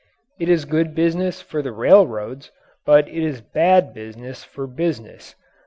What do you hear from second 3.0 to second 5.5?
it is bad business for business.